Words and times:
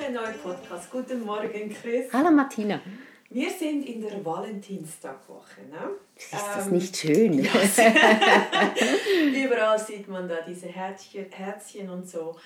Woche, 0.00 0.12
neuer 0.12 0.32
Podcast. 0.32 0.90
Guten 0.90 1.24
Morgen, 1.24 1.74
Chris. 1.74 2.12
Hallo 2.12 2.30
Martina. 2.30 2.80
Wir 3.28 3.50
sind 3.50 3.84
in 3.86 4.00
der 4.00 4.24
Valentinstagwoche. 4.24 5.60
Ne? 5.70 5.90
Ist 6.16 6.32
das 6.32 6.66
ähm, 6.66 6.72
nicht 6.72 6.96
schön? 6.96 7.38
Überall 9.34 9.78
sieht 9.78 10.08
man 10.08 10.26
da 10.28 10.40
diese 10.40 10.68
Herzchen, 10.68 11.26
Herzchen 11.30 11.90
und 11.90 12.08
so. 12.08 12.36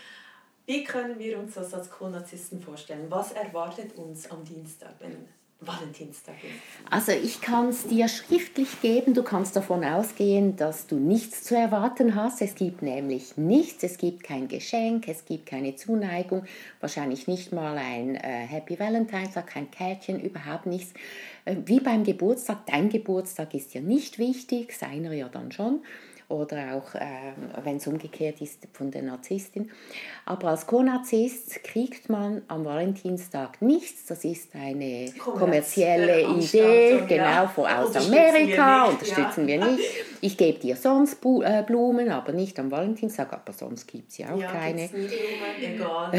Wie 0.66 0.82
können 0.82 1.18
wir 1.18 1.38
uns 1.38 1.54
das 1.54 1.72
als 1.74 1.88
Co-Narzissten 1.90 2.60
vorstellen? 2.60 3.06
Was 3.08 3.32
erwartet 3.32 3.96
uns 3.96 4.28
am 4.30 4.44
Dienstag, 4.44 4.94
wenn 4.98 5.28
Valentinstag 5.60 6.34
ist? 6.42 6.90
Also 6.90 7.12
ich 7.12 7.40
kann 7.40 7.68
es 7.68 7.86
dir 7.86 8.08
schriftlich 8.08 8.80
geben. 8.80 9.14
Du 9.14 9.22
kannst 9.22 9.56
davon 9.56 9.84
ausgehen, 9.84 10.56
dass 10.56 10.86
du 10.86 10.96
nichts 10.96 11.42
zu 11.42 11.56
erwarten 11.56 12.14
hast. 12.14 12.42
Es 12.42 12.54
gibt 12.54 12.82
nämlich 12.82 13.36
nichts. 13.36 13.82
Es 13.82 13.98
gibt 13.98 14.22
kein 14.24 14.48
Geschenk, 14.48 15.08
es 15.08 15.24
gibt 15.24 15.46
keine 15.46 15.76
Zuneigung, 15.76 16.44
wahrscheinlich 16.80 17.26
nicht 17.28 17.52
mal 17.52 17.78
ein 17.78 18.16
äh, 18.16 18.46
Happy 18.46 18.78
Valentine's, 18.78 19.34
kein 19.46 19.70
Kärtchen, 19.70 20.20
überhaupt 20.20 20.66
nichts. 20.66 20.92
Äh, 21.44 21.56
wie 21.64 21.80
beim 21.80 22.04
Geburtstag. 22.04 22.66
Dein 22.66 22.88
Geburtstag 22.88 23.54
ist 23.54 23.74
ja 23.74 23.80
nicht 23.80 24.18
wichtig, 24.18 24.72
seiner 24.72 25.12
ja 25.12 25.28
dann 25.28 25.52
schon 25.52 25.80
oder 26.28 26.74
auch 26.74 26.94
äh, 26.94 27.32
wenn 27.62 27.76
es 27.76 27.86
umgekehrt 27.86 28.40
ist 28.40 28.66
von 28.72 28.90
der 28.90 29.02
Narzisstin. 29.02 29.70
Aber 30.24 30.48
als 30.48 30.66
Co-Narzisst 30.66 31.62
kriegt 31.64 32.08
man 32.08 32.42
am 32.48 32.64
Valentinstag 32.64 33.60
nichts. 33.60 34.06
Das 34.06 34.24
ist 34.24 34.54
eine 34.54 35.12
kommerzielle 35.18 36.22
Idee, 36.22 37.02
genau, 37.06 37.24
ja. 37.24 37.48
von, 37.48 37.66
aus 37.66 37.96
Amerika, 37.96 38.86
unterstützen 38.86 39.46
wir 39.46 39.64
nicht. 39.64 39.82
Ich 40.24 40.38
gebe 40.38 40.58
dir 40.58 40.74
sonst 40.74 41.18
äh, 41.22 41.62
Blumen, 41.66 42.08
aber 42.08 42.32
nicht 42.32 42.58
am 42.58 42.70
Valentinstag, 42.70 43.30
aber 43.34 43.52
sonst 43.52 43.86
gibt 43.86 44.10
es 44.10 44.16
ja 44.16 44.32
auch 44.32 44.40
ja, 44.40 44.50
keine. 44.50 44.84
Egal. 45.62 46.12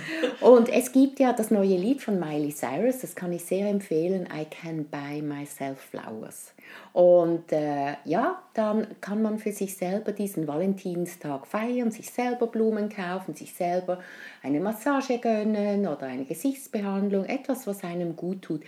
Und 0.40 0.68
es 0.68 0.92
gibt 0.92 1.18
ja 1.18 1.32
das 1.32 1.50
neue 1.50 1.76
Lied 1.76 2.00
von 2.00 2.20
Miley 2.20 2.54
Cyrus, 2.54 3.00
das 3.00 3.16
kann 3.16 3.32
ich 3.32 3.44
sehr 3.44 3.66
empfehlen, 3.66 4.28
I 4.32 4.44
Can 4.44 4.84
Buy 4.84 5.22
Myself 5.22 5.80
Flowers. 5.80 6.54
Und 6.92 7.50
äh, 7.50 7.94
ja, 8.04 8.40
dann 8.54 8.86
kann 9.00 9.22
man 9.22 9.40
für 9.40 9.50
sich 9.50 9.76
selber 9.76 10.12
diesen 10.12 10.46
Valentinstag 10.46 11.44
feiern, 11.44 11.90
sich 11.90 12.12
selber 12.12 12.46
Blumen 12.46 12.88
kaufen, 12.88 13.34
sich 13.34 13.54
selber 13.54 13.98
eine 14.42 14.60
Massage 14.60 15.18
gönnen 15.18 15.88
oder 15.88 16.06
eine 16.06 16.26
Gesichtsbehandlung, 16.26 17.24
etwas, 17.24 17.66
was 17.66 17.82
einem 17.82 18.14
gut 18.14 18.42
tut. 18.42 18.62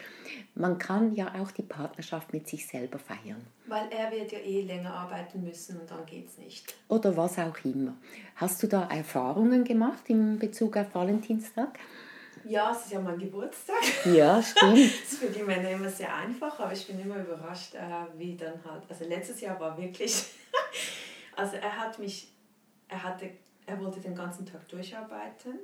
Man 0.60 0.76
kann 0.76 1.14
ja 1.14 1.32
auch 1.40 1.50
die 1.52 1.62
Partnerschaft 1.62 2.34
mit 2.34 2.46
sich 2.46 2.66
selber 2.66 2.98
feiern. 2.98 3.46
Weil 3.66 3.88
er 3.90 4.10
wird 4.10 4.30
ja 4.30 4.40
eh 4.40 4.60
länger 4.60 4.92
arbeiten 4.92 5.42
müssen 5.42 5.80
und 5.80 5.90
dann 5.90 6.04
geht 6.04 6.28
es 6.28 6.36
nicht. 6.36 6.74
Oder 6.86 7.16
was 7.16 7.38
auch 7.38 7.56
immer. 7.64 7.94
Hast 8.36 8.62
du 8.62 8.66
da 8.66 8.86
Erfahrungen 8.90 9.64
gemacht 9.64 10.10
in 10.10 10.38
Bezug 10.38 10.76
auf 10.76 10.94
Valentinstag? 10.94 11.78
Ja, 12.44 12.72
es 12.72 12.84
ist 12.84 12.92
ja 12.92 13.00
mein 13.00 13.18
Geburtstag. 13.18 13.82
Ja, 14.04 14.42
stimmt. 14.42 14.76
das 14.76 15.12
ist 15.12 15.18
für 15.20 15.30
die 15.30 15.42
Männer 15.42 15.70
immer 15.70 15.88
sehr 15.88 16.14
einfach, 16.14 16.60
aber 16.60 16.74
ich 16.74 16.86
bin 16.86 17.00
immer 17.00 17.16
überrascht, 17.16 17.74
äh, 17.74 18.18
wie 18.18 18.36
dann 18.36 18.62
halt. 18.62 18.82
Also 18.86 19.06
letztes 19.06 19.40
Jahr 19.40 19.58
war 19.58 19.78
wirklich. 19.78 20.26
also 21.36 21.56
er 21.56 21.74
hat 21.74 21.98
mich, 21.98 22.34
er 22.86 23.02
hatte, 23.02 23.30
er 23.64 23.80
wollte 23.80 24.00
den 24.00 24.14
ganzen 24.14 24.44
Tag 24.44 24.68
durcharbeiten. 24.68 25.58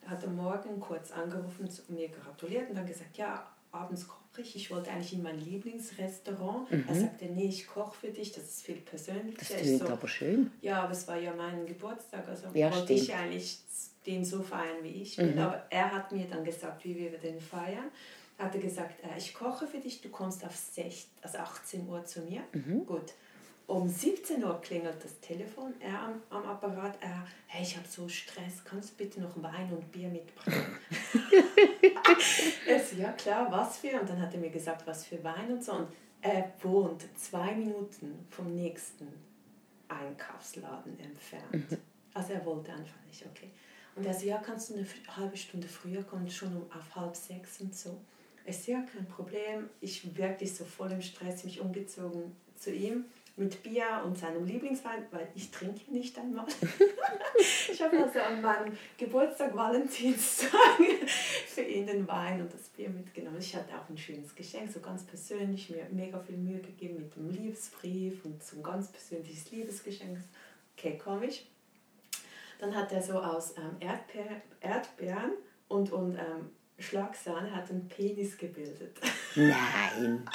Er 0.00 0.10
hat 0.10 0.24
am 0.24 0.36
Morgen 0.36 0.80
kurz 0.80 1.12
angerufen, 1.12 1.68
und 1.68 1.90
mir 1.90 2.08
gratuliert 2.08 2.70
und 2.70 2.76
dann 2.76 2.86
gesagt, 2.86 3.18
ja, 3.18 3.46
abends 3.72 4.06
koche 4.08 4.42
ich. 4.42 4.56
Ich 4.56 4.70
wollte 4.70 4.90
eigentlich 4.90 5.12
in 5.12 5.22
mein 5.22 5.38
Lieblingsrestaurant. 5.38 6.70
Mhm. 6.70 6.84
Er 6.88 6.94
sagte, 6.94 7.26
nee, 7.26 7.48
ich 7.48 7.66
koche 7.66 7.96
für 7.96 8.08
dich, 8.08 8.32
das 8.32 8.44
ist 8.44 8.62
viel 8.62 8.76
persönlicher. 8.76 9.38
Das 9.38 9.56
klingt 9.56 9.80
so, 9.80 9.88
aber 9.88 10.08
schön. 10.08 10.50
Ja, 10.60 10.82
aber 10.82 10.92
es 10.92 11.06
war 11.08 11.16
ja 11.16 11.34
mein 11.34 11.66
Geburtstag, 11.66 12.26
also 12.28 12.48
ja, 12.54 12.70
wollte 12.72 12.84
stimmt. 12.84 13.00
ich 13.00 13.14
eigentlich 13.14 13.58
den 14.06 14.24
so 14.24 14.42
feiern, 14.42 14.82
wie 14.82 15.02
ich 15.02 15.16
bin. 15.16 15.34
Mhm. 15.34 15.40
Aber 15.40 15.66
er 15.70 15.92
hat 15.92 16.12
mir 16.12 16.26
dann 16.26 16.44
gesagt, 16.44 16.84
wie 16.84 16.96
wir 16.96 17.10
den 17.18 17.40
feiern. 17.40 17.90
Er 18.38 18.46
hatte 18.46 18.58
gesagt, 18.60 19.02
äh, 19.02 19.18
ich 19.18 19.34
koche 19.34 19.66
für 19.66 19.78
dich, 19.78 20.00
du 20.00 20.08
kommst 20.08 20.44
auf 20.44 20.54
6, 20.54 21.08
also 21.22 21.38
18 21.38 21.88
Uhr 21.88 22.04
zu 22.04 22.20
mir. 22.20 22.42
Mhm. 22.52 22.86
Gut. 22.86 23.12
Um 23.66 23.86
17 23.86 24.42
Uhr 24.42 24.58
klingelt 24.62 25.04
das 25.04 25.20
Telefon, 25.20 25.74
er 25.78 26.00
am, 26.00 26.22
am 26.30 26.48
Apparat, 26.48 26.96
er, 27.02 27.26
hey, 27.48 27.62
ich 27.62 27.76
habe 27.76 27.86
so 27.86 28.08
Stress, 28.08 28.64
kannst 28.64 28.92
du 28.92 29.04
bitte 29.04 29.20
noch 29.20 29.42
Wein 29.42 29.70
und 29.70 29.92
Bier 29.92 30.08
mitbringen? 30.08 30.78
ja 32.98 33.12
klar, 33.12 33.50
was 33.50 33.78
für? 33.78 34.00
Und 34.00 34.08
dann 34.08 34.20
hat 34.20 34.34
er 34.34 34.40
mir 34.40 34.50
gesagt, 34.50 34.86
was 34.86 35.06
für 35.06 35.22
Wein 35.24 35.52
und 35.52 35.64
so. 35.64 35.72
Und 35.72 35.88
er 36.20 36.52
wohnt 36.62 37.04
zwei 37.16 37.54
Minuten 37.54 38.26
vom 38.30 38.54
nächsten 38.54 39.08
Einkaufsladen 39.88 40.98
entfernt. 41.00 41.70
Mhm. 41.70 41.78
Also 42.14 42.32
er 42.32 42.44
wollte 42.44 42.72
einfach 42.72 43.00
nicht, 43.06 43.24
okay. 43.26 43.50
Und 43.94 44.04
er 44.04 44.14
so, 44.14 44.26
ja, 44.26 44.38
kannst 44.38 44.70
du 44.70 44.74
eine 44.74 44.86
halbe 45.16 45.36
Stunde 45.36 45.68
früher 45.68 46.02
kommen, 46.02 46.30
schon 46.30 46.56
um 46.56 46.70
auf 46.70 46.94
halb 46.94 47.16
sechs 47.16 47.60
und 47.60 47.74
so. 47.74 48.00
Ich 48.44 48.62
so, 48.62 48.72
ja, 48.72 48.82
kein 48.82 49.06
Problem. 49.06 49.68
Ich 49.80 50.16
wirklich 50.16 50.54
so 50.54 50.64
voll 50.64 50.92
im 50.92 51.02
Stress, 51.02 51.44
mich 51.44 51.60
umgezogen 51.60 52.34
zu 52.56 52.72
ihm 52.72 53.04
mit 53.38 53.62
Bier 53.62 54.02
und 54.04 54.18
seinem 54.18 54.44
Lieblingswein, 54.44 55.06
weil 55.10 55.28
ich 55.34 55.50
trinke 55.50 55.90
nicht 55.92 56.18
einmal. 56.18 56.46
ich 57.70 57.80
habe 57.80 58.02
also 58.02 58.18
an 58.18 58.42
meinem 58.42 58.76
Geburtstag 58.96 59.54
Valentinstag 59.54 60.50
für 61.46 61.62
ihn 61.62 61.86
den 61.86 62.06
Wein 62.08 62.40
und 62.40 62.52
das 62.52 62.62
Bier 62.68 62.90
mitgenommen. 62.90 63.38
Ich 63.38 63.54
hatte 63.54 63.74
auch 63.74 63.88
ein 63.88 63.96
schönes 63.96 64.34
Geschenk, 64.34 64.70
so 64.70 64.80
ganz 64.80 65.04
persönlich, 65.04 65.70
mir 65.70 65.86
mega 65.90 66.18
viel 66.18 66.36
Mühe 66.36 66.60
gegeben 66.60 66.96
mit 66.96 67.14
dem 67.14 67.30
Liebesbrief 67.30 68.24
und 68.24 68.42
so 68.42 68.56
ein 68.56 68.62
ganz 68.62 68.90
persönliches 68.90 69.50
Liebesgeschenk. 69.50 70.18
Okay, 70.76 70.98
komme 70.98 71.26
ich. 71.26 71.48
Dann 72.58 72.74
hat 72.74 72.92
er 72.92 73.00
so 73.00 73.20
aus 73.20 73.54
ähm, 73.56 73.76
Erdbeer, 73.78 74.42
Erdbeeren 74.60 75.32
und, 75.68 75.92
und 75.92 76.16
ähm, 76.16 76.50
Schlagsahne 76.78 77.54
hat 77.54 77.70
einen 77.70 77.88
Penis 77.88 78.36
gebildet. 78.36 78.98
Nein. 79.34 80.24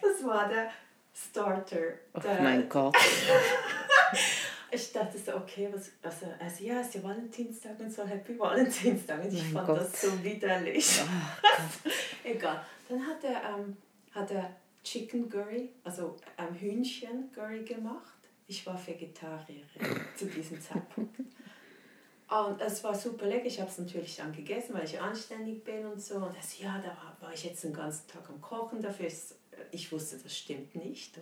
Das 0.00 0.24
war 0.24 0.48
der 0.48 0.70
Starter. 1.12 1.94
Oh 2.14 2.20
mein 2.40 2.68
Gott. 2.68 2.96
ich 4.70 4.92
dachte 4.92 5.18
so, 5.18 5.36
okay, 5.36 5.68
was, 5.72 5.90
also, 6.02 6.26
also 6.40 6.64
ja, 6.64 6.80
es 6.80 6.88
ist 6.88 6.94
ja 6.94 7.02
Valentinstag 7.02 7.78
und 7.78 7.92
so, 7.92 8.04
Happy 8.04 8.38
Valentinstag. 8.38 9.22
Und 9.22 9.32
ich 9.32 9.42
mein 9.44 9.52
fand 9.52 9.66
Gott. 9.66 9.80
das 9.80 10.00
so 10.00 10.24
widerlich. 10.24 11.00
Oh, 11.02 11.88
Egal. 12.24 12.64
Dann 12.88 13.06
hat 13.06 13.22
er, 13.24 13.58
ähm, 13.58 13.76
hat 14.12 14.30
er 14.30 14.56
Chicken 14.82 15.28
Curry, 15.28 15.70
also 15.84 16.16
ähm, 16.38 16.54
Hühnchen 16.54 17.30
Curry 17.32 17.62
gemacht. 17.62 18.18
Ich 18.46 18.66
war 18.66 18.78
Vegetarierin 18.86 19.66
zu 20.16 20.26
diesem 20.26 20.60
Zeitpunkt. 20.60 21.16
Und 21.18 22.60
es 22.60 22.82
war 22.82 22.94
super 22.94 23.26
lecker. 23.26 23.46
Ich 23.46 23.60
habe 23.60 23.70
es 23.70 23.78
natürlich 23.78 24.16
dann 24.16 24.32
gegessen, 24.32 24.74
weil 24.74 24.84
ich 24.84 24.98
anständig 24.98 25.62
bin 25.64 25.84
und 25.84 26.00
so. 26.00 26.16
Und 26.16 26.36
das, 26.36 26.58
ja, 26.58 26.78
da 26.78 26.88
war, 26.88 27.16
war 27.20 27.32
ich 27.32 27.44
jetzt 27.44 27.62
den 27.64 27.74
ganzen 27.74 28.08
Tag 28.08 28.28
am 28.28 28.40
Kochen. 28.40 28.80
Dafür 28.80 29.06
ist, 29.06 29.36
ich 29.72 29.90
wusste, 29.90 30.18
das 30.18 30.36
stimmt 30.36 30.74
nicht. 30.74 31.18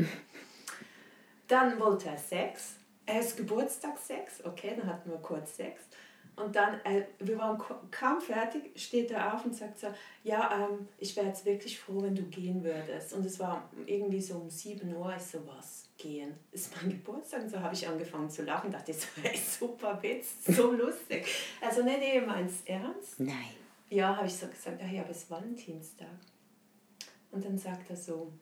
dann 1.49 1.81
wollte 1.81 2.09
er 2.09 2.19
Sex. 2.19 2.75
Er 3.07 3.21
ist 3.21 3.37
Geburtstagssex. 3.37 4.45
Okay, 4.45 4.75
dann 4.77 4.87
hatten 4.87 5.11
wir 5.11 5.19
kurz 5.19 5.57
Sex. 5.57 5.81
Und 6.37 6.57
dann, 6.57 6.81
äh, 6.85 7.05
wir 7.19 7.39
waren 7.39 7.61
kaum 7.91 8.21
fertig, 8.21 8.71
steht 8.75 9.11
er 9.11 9.35
auf 9.35 9.45
und 9.45 9.55
sagt 9.55 9.79
so, 9.79 9.89
ja, 10.25 10.69
ähm, 10.69 10.89
ich 10.99 11.15
wäre 11.17 11.27
jetzt 11.27 11.45
wirklich 11.45 11.79
froh, 11.79 12.03
wenn 12.03 12.15
du 12.15 12.23
gehen 12.23 12.63
würdest. 12.63 13.13
Und 13.13 13.27
es 13.27 13.39
war 13.39 13.69
irgendwie 13.87 14.21
so 14.21 14.37
um 14.37 14.49
7 14.49 14.95
Uhr, 14.95 15.15
ich 15.17 15.23
so, 15.23 15.47
was, 15.47 15.91
gehen? 16.01 16.35
Ist 16.53 16.75
mein 16.77 16.91
Geburtstag? 16.91 17.43
Und 17.43 17.51
so 17.51 17.61
habe 17.61 17.75
ich 17.75 17.87
angefangen 17.87 18.31
zu 18.31 18.43
lachen, 18.43 18.71
dachte 18.71 18.93
ich 18.93 18.99
so, 18.99 19.07
hey, 19.23 19.37
super 19.37 20.03
Witz, 20.03 20.45
so 20.47 20.73
lustig. 20.73 21.27
Also, 21.61 21.83
nee, 21.83 21.99
nee, 21.99 22.21
meinst 22.21 22.67
ernst? 22.69 23.21
Nein. 23.21 23.55
Ja, 23.91 24.17
habe 24.17 24.27
ich 24.27 24.35
so 24.35 24.47
gesagt, 24.47 24.81
ach 24.83 24.91
ja, 24.91 25.03
aber 25.03 25.11
es 25.11 25.19
ist 25.19 25.31
Valentinstag. 25.31 26.09
Und 27.31 27.45
dann 27.45 27.59
sagt 27.59 27.91
er 27.91 27.97
so, 27.97 28.33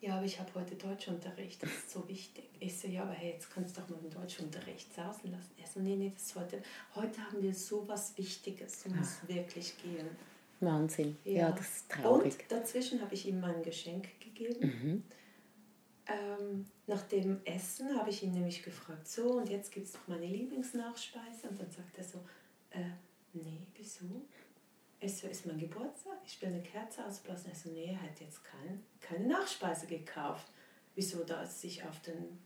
ja, 0.00 0.16
aber 0.16 0.26
ich 0.26 0.38
habe 0.38 0.50
heute 0.54 0.74
Deutschunterricht, 0.74 1.62
das 1.62 1.70
ist 1.70 1.90
so 1.90 2.06
wichtig. 2.08 2.44
Ich 2.60 2.78
so, 2.78 2.86
ja, 2.86 3.02
aber 3.02 3.12
hey, 3.12 3.32
jetzt 3.32 3.50
kannst 3.50 3.76
du 3.76 3.80
doch 3.80 3.88
mal 3.88 3.98
den 3.98 4.10
Deutschunterricht 4.10 4.94
sausen 4.94 5.32
lassen. 5.32 5.52
Er 5.60 5.66
so, 5.66 5.80
nee, 5.80 5.96
nee, 5.96 6.12
das 6.14 6.34
heute, 6.34 6.62
heute 6.94 7.20
haben 7.22 7.42
wir 7.42 7.54
so 7.54 7.86
was 7.88 8.16
Wichtiges, 8.18 8.82
du 8.82 8.90
musst 8.90 9.18
Ach. 9.22 9.28
wirklich 9.28 9.74
gehen. 9.82 10.08
Wahnsinn, 10.60 11.16
ja. 11.24 11.32
ja. 11.32 11.52
das 11.52 11.66
ist 11.66 11.90
traurig. 11.90 12.34
Und 12.34 12.52
dazwischen 12.52 13.00
habe 13.00 13.14
ich 13.14 13.26
ihm 13.26 13.40
mein 13.40 13.62
Geschenk 13.62 14.08
gegeben. 14.20 14.60
Mhm. 14.60 15.02
Ähm, 16.08 16.66
nach 16.86 17.02
dem 17.02 17.40
Essen 17.44 17.98
habe 17.98 18.10
ich 18.10 18.22
ihn 18.22 18.32
nämlich 18.32 18.62
gefragt, 18.62 19.08
so, 19.08 19.38
und 19.38 19.48
jetzt 19.48 19.72
gibt 19.72 19.86
es 19.86 19.94
noch 19.94 20.08
meine 20.08 20.26
Lieblingsnachspeise. 20.26 21.48
Und 21.48 21.60
dann 21.60 21.70
sagt 21.70 21.98
er 21.98 22.04
so, 22.04 22.18
äh, 22.70 22.90
nee, 23.32 23.62
wieso? 23.74 24.04
Ich 25.00 25.16
so, 25.16 25.28
ist 25.28 25.46
mein 25.46 25.58
Geburtstag? 25.58 26.18
Ich 26.24 26.40
will 26.40 26.48
eine 26.48 26.62
Kerze 26.62 27.04
ausblasen. 27.04 27.50
Er 27.50 27.56
so, 27.56 27.70
nee, 27.70 27.90
er 27.92 28.02
hat 28.02 28.18
jetzt 28.20 28.42
kein, 28.44 28.82
keine 29.00 29.26
Nachspeise 29.26 29.86
gekauft. 29.86 30.46
Wieso, 30.94 31.22
dass 31.24 31.62
ich 31.64 31.84
auf 31.84 32.00
den 32.00 32.38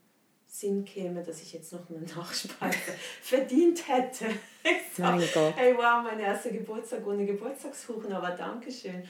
Sinn 0.47 0.85
käme, 0.85 1.23
dass 1.23 1.43
ich 1.43 1.52
jetzt 1.52 1.73
noch 1.73 1.88
eine 1.88 2.00
Nachspeise 2.00 2.93
verdient 3.23 3.87
hätte. 3.88 4.26
Ich 4.64 4.93
so, 4.97 5.02
mein 5.02 5.20
Gott. 5.32 5.55
Hey, 5.56 5.76
wow, 5.76 6.02
mein 6.02 6.19
erster 6.19 6.50
Geburtstag 6.50 7.06
ohne 7.06 7.25
Geburtstagskuchen, 7.25 8.12
aber 8.12 8.32
Dankeschön. 8.32 9.05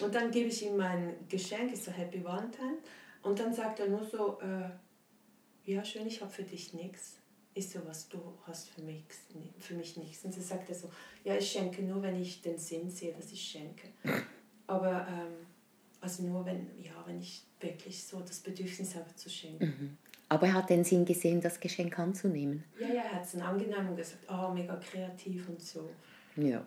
Und 0.00 0.14
dann 0.14 0.30
gebe 0.30 0.48
ich 0.48 0.64
ihm 0.64 0.76
mein 0.76 1.16
Geschenk, 1.28 1.72
ich 1.72 1.82
so 1.82 1.90
Happy 1.90 2.22
Valentine. 2.22 2.78
Und 3.22 3.40
dann 3.40 3.52
sagt 3.52 3.80
er 3.80 3.88
nur 3.88 4.04
so, 4.04 4.38
äh, 4.40 4.70
ja 5.70 5.84
schön, 5.84 6.06
ich 6.06 6.20
habe 6.20 6.30
für 6.30 6.44
dich 6.44 6.72
nichts. 6.72 7.16
Ich 7.56 7.70
so, 7.70 7.80
was 7.86 8.06
du 8.10 8.18
hast 8.46 8.68
für 8.68 8.82
mich, 8.82 9.02
für 9.58 9.72
mich 9.74 9.96
nichts. 9.96 10.22
Und 10.26 10.34
sie 10.34 10.42
sagt 10.42 10.68
er 10.68 10.74
so, 10.74 10.90
ja, 11.24 11.36
ich 11.36 11.50
schenke 11.50 11.82
nur, 11.82 12.02
wenn 12.02 12.20
ich 12.20 12.42
den 12.42 12.58
Sinn 12.58 12.90
sehe, 12.90 13.14
dass 13.14 13.32
ich 13.32 13.40
schenke. 13.40 13.88
Aber 14.66 15.06
ähm, 15.08 15.46
also 16.02 16.24
nur, 16.24 16.44
wenn, 16.44 16.68
ja, 16.78 16.92
wenn 17.06 17.18
ich 17.18 17.42
wirklich 17.58 18.04
so 18.04 18.20
das 18.20 18.40
Bedürfnis 18.40 18.94
habe 18.94 19.06
zu 19.14 19.30
schenken. 19.30 19.64
Mhm. 19.64 19.96
Aber 20.28 20.48
er 20.48 20.52
hat 20.52 20.68
den 20.68 20.84
Sinn 20.84 21.06
gesehen, 21.06 21.40
das 21.40 21.58
Geschenk 21.58 21.98
anzunehmen. 21.98 22.62
Ja, 22.78 22.88
ja, 22.88 23.02
er 23.04 23.12
hat 23.12 23.24
es 23.24 23.34
angenommen 23.36 23.88
und 23.88 23.96
gesagt, 23.96 24.26
oh, 24.28 24.52
mega 24.52 24.76
kreativ 24.76 25.48
und 25.48 25.62
so. 25.62 25.88
Ja. 26.36 26.62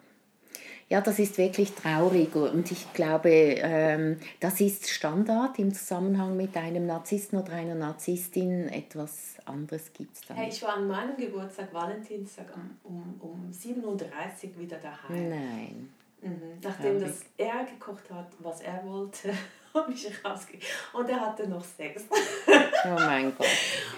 Ja, 0.90 1.02
das 1.02 1.20
ist 1.20 1.38
wirklich 1.38 1.76
traurig 1.76 2.36
und 2.36 2.72
ich 2.72 2.92
glaube, 2.94 3.30
ähm, 3.30 4.18
das 4.40 4.60
ist 4.60 4.90
Standard 4.90 5.60
im 5.60 5.72
Zusammenhang 5.72 6.36
mit 6.36 6.58
einem 6.58 6.88
Narzissten 6.88 7.38
oder 7.38 7.54
einer 7.54 7.76
Narzisstin. 7.76 8.68
Etwas 8.70 9.36
anderes 9.46 9.94
gibt 9.94 10.16
es 10.16 10.22
dann. 10.22 10.38
Hey, 10.38 10.50
ich 10.50 10.64
war 10.64 10.78
an 10.78 10.88
meinem 10.88 11.16
Geburtstag, 11.16 11.72
Valentinstag, 11.72 12.48
um, 12.56 13.20
um, 13.22 13.22
um 13.22 13.52
7.30 13.52 13.86
Uhr 13.86 14.60
wieder 14.60 14.78
daheim. 14.78 15.30
Nein. 15.30 15.90
Mhm. 16.22 16.58
Nachdem 16.64 17.00
das 17.00 17.22
er 17.38 17.66
gekocht 17.66 18.10
hat, 18.10 18.32
was 18.40 18.62
er 18.62 18.84
wollte, 18.84 19.32
ich 19.94 20.26
rausgegeben. 20.26 20.66
Und 20.94 21.10
er 21.10 21.20
hatte 21.20 21.48
noch 21.48 21.64
Sex. 21.64 22.04
oh 22.10 22.90
mein 22.96 23.34
Gott. 23.38 23.48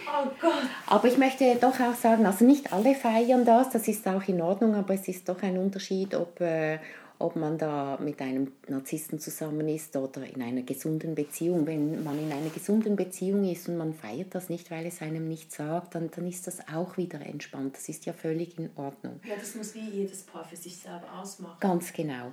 Oh 0.08 0.28
Gott. 0.40 0.64
Aber 0.88 1.08
ich 1.08 1.18
möchte 1.18 1.56
doch 1.56 1.80
auch 1.80 1.96
sagen, 1.96 2.26
also 2.26 2.46
nicht 2.46 2.72
alle 2.74 2.96
feiern 2.96 3.46
das, 3.46 3.70
das 3.70 3.88
ist 3.88 4.08
auch 4.08 4.24
in 4.28 4.42
Ordnung, 4.42 4.76
aber 4.76 4.94
es 4.94 5.08
ist 5.08 5.28
doch 5.30 5.42
ein 5.44 5.58
Unterschied, 5.58 6.16
ob, 6.16 6.42
äh, 6.42 6.80
ob 7.20 7.36
man 7.36 7.58
da 7.58 7.98
mit 8.02 8.20
einem 8.22 8.52
Narzissten 8.68 9.20
zusammen 9.20 9.68
ist 9.68 9.96
oder 9.96 10.24
in 10.24 10.42
einer 10.42 10.64
gesunden 10.64 11.16
Beziehung. 11.16 11.66
Wenn 11.68 12.04
man 12.04 12.20
in 12.20 12.32
einer 12.32 12.50
gesunden 12.50 12.96
Beziehung 12.96 13.50
ist 13.50 13.70
und 13.70 13.78
man 13.78 13.94
feiert 13.94 14.34
das 14.36 14.50
nicht, 14.50 14.72
weil 14.72 14.86
es 14.86 15.02
einem 15.02 15.28
nicht 15.28 15.52
sagt, 15.52 15.96
dann, 15.96 16.10
dann 16.12 16.28
ist 16.28 16.48
das 16.48 16.60
auch 16.68 16.98
wieder 16.98 17.22
entspannt. 17.22 17.76
Das 17.76 17.90
ist 17.90 18.06
ja 18.06 18.14
völlig 18.14 18.58
in 18.58 18.70
Ordnung. 18.76 19.20
Ja, 19.28 19.36
das 19.40 19.56
muss 19.56 19.76
wie 19.76 19.90
jedes 19.90 20.24
Paar 20.24 20.44
für 20.44 20.56
sich 20.56 20.78
selber 20.78 21.08
ausmachen. 21.22 21.58
Ganz 21.60 21.94
genau. 21.94 22.32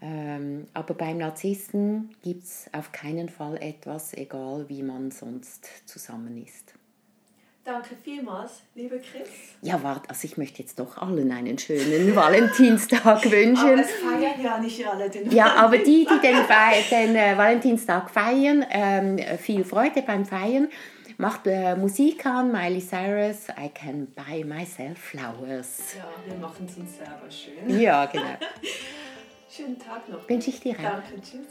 Ähm, 0.00 0.66
aber 0.74 0.94
beim 0.94 1.18
Narzissten 1.18 2.10
gibt 2.22 2.44
es 2.44 2.70
auf 2.72 2.92
keinen 2.92 3.28
Fall 3.28 3.56
etwas, 3.56 4.14
egal 4.14 4.66
wie 4.68 4.82
man 4.82 5.10
sonst 5.10 5.68
zusammen 5.86 6.42
ist. 6.44 6.74
Danke 7.64 7.96
vielmals, 8.02 8.62
liebe 8.74 8.98
Chris. 8.98 9.28
Ja, 9.60 9.82
warte, 9.82 10.08
also 10.08 10.24
ich 10.24 10.38
möchte 10.38 10.62
jetzt 10.62 10.78
doch 10.78 10.96
allen 10.96 11.30
einen 11.30 11.58
schönen 11.58 12.16
Valentinstag 12.16 13.30
wünschen. 13.30 13.72
Aber 13.72 13.80
es 13.80 13.90
feiern 13.90 14.42
ja 14.42 14.58
nicht 14.58 14.86
alle 14.86 15.10
den 15.10 15.30
Ja, 15.30 15.54
aber 15.56 15.76
die, 15.76 16.06
die 16.06 16.20
den, 16.22 16.36
den 16.90 17.16
äh, 17.16 17.36
Valentinstag 17.36 18.08
feiern, 18.08 18.64
ähm, 18.70 19.18
viel 19.38 19.64
Freude 19.64 20.00
beim 20.00 20.24
Feiern. 20.24 20.68
Macht 21.18 21.46
äh, 21.46 21.74
Musik 21.74 22.24
an, 22.24 22.52
Miley 22.52 22.80
Cyrus, 22.80 23.48
I 23.48 23.68
can 23.68 24.06
buy 24.14 24.44
myself 24.44 24.96
flowers. 24.98 25.94
Ja, 25.96 26.04
wir 26.24 26.38
machen 26.38 26.64
es 26.66 26.76
uns 26.76 26.96
selber 26.96 27.28
schön. 27.28 27.78
Ja, 27.78 28.06
genau. 28.06 28.24
Schönen 29.58 29.76
Tag 29.76 30.08
noch. 30.08 30.28
Wünsche 30.28 30.50
ich 30.50 30.60
dir 30.60 30.76
auch. 30.78 30.82
Danke, 30.82 31.20
tschüss. 31.20 31.48